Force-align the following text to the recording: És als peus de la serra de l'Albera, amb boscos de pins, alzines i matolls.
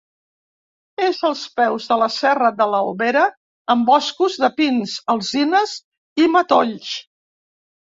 És 1.07 1.19
als 1.27 1.43
peus 1.59 1.85
de 1.91 1.97
la 2.03 2.07
serra 2.13 2.49
de 2.63 2.67
l'Albera, 2.71 3.27
amb 3.75 3.87
boscos 3.91 4.41
de 4.47 4.51
pins, 4.63 4.97
alzines 5.17 5.77
i 6.25 6.29
matolls. 6.41 6.99